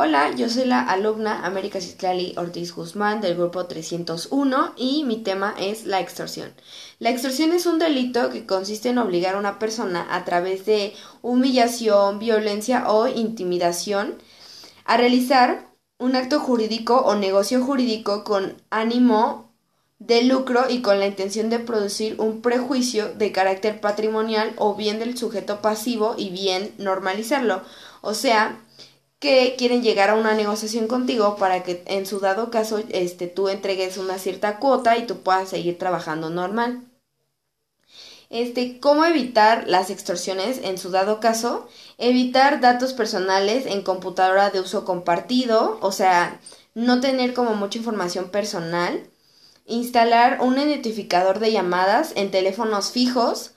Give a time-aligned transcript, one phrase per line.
[0.00, 5.56] Hola, yo soy la alumna América Citlali Ortiz Guzmán del grupo 301 y mi tema
[5.58, 6.54] es la extorsión.
[7.00, 10.94] La extorsión es un delito que consiste en obligar a una persona a través de
[11.20, 14.14] humillación, violencia o intimidación
[14.84, 15.66] a realizar
[15.98, 19.50] un acto jurídico o negocio jurídico con ánimo
[19.98, 25.00] de lucro y con la intención de producir un prejuicio de carácter patrimonial o bien
[25.00, 27.62] del sujeto pasivo y bien normalizarlo.
[28.00, 28.60] O sea,
[29.18, 33.48] que quieren llegar a una negociación contigo para que en su dado caso este, tú
[33.48, 36.84] entregues una cierta cuota y tú puedas seguir trabajando normal.
[38.30, 41.66] Este, ¿Cómo evitar las extorsiones en su dado caso?
[41.96, 46.40] Evitar datos personales en computadora de uso compartido, o sea,
[46.74, 49.08] no tener como mucha información personal.
[49.66, 53.52] Instalar un identificador de llamadas en teléfonos fijos.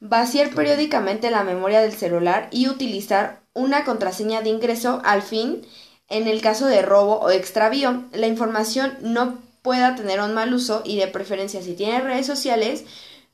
[0.00, 5.66] Vaciar periódicamente la memoria del celular y utilizar una contraseña de ingreso al fin,
[6.08, 10.82] en el caso de robo o extravío, la información no pueda tener un mal uso
[10.84, 12.84] y de preferencia si tienes redes sociales,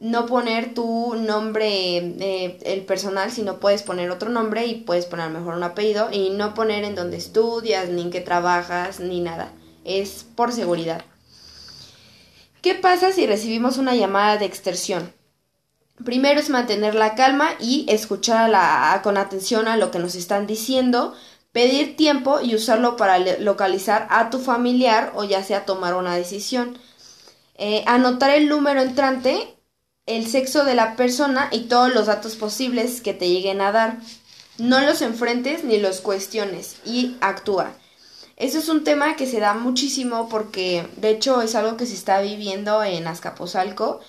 [0.00, 5.30] no poner tu nombre eh, el personal, sino puedes poner otro nombre y puedes poner
[5.30, 9.52] mejor un apellido y no poner en donde estudias, ni en qué trabajas, ni nada.
[9.84, 11.04] Es por seguridad.
[12.62, 15.12] ¿Qué pasa si recibimos una llamada de extorsión?
[16.04, 21.14] Primero es mantener la calma y escuchar con atención a lo que nos están diciendo,
[21.52, 26.78] pedir tiempo y usarlo para localizar a tu familiar o ya sea tomar una decisión.
[27.56, 29.56] Eh, anotar el número entrante,
[30.06, 33.98] el sexo de la persona y todos los datos posibles que te lleguen a dar.
[34.58, 37.72] No los enfrentes ni los cuestiones y actúa.
[38.36, 41.94] Eso es un tema que se da muchísimo porque de hecho es algo que se
[41.94, 44.00] está viviendo en Azcapotzalco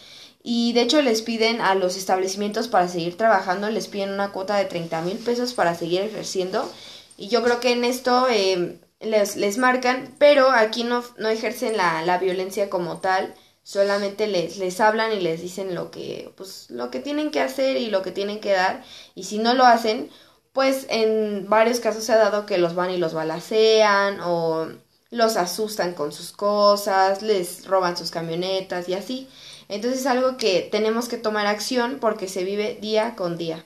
[0.43, 4.57] y de hecho les piden a los establecimientos para seguir trabajando, les piden una cuota
[4.57, 6.69] de 30 mil pesos para seguir ejerciendo.
[7.17, 11.77] Y yo creo que en esto eh, les, les, marcan, pero aquí no, no ejercen
[11.77, 13.33] la, la, violencia como tal,
[13.63, 17.77] solamente les, les hablan y les dicen lo que, pues, lo que tienen que hacer
[17.77, 18.83] y lo que tienen que dar.
[19.15, 20.09] Y si no lo hacen,
[20.51, 24.67] pues en varios casos se ha dado que los van y los balacean o
[25.09, 29.29] los asustan con sus cosas, les roban sus camionetas y así.
[29.73, 33.65] Entonces es algo que tenemos que tomar acción porque se vive día con día.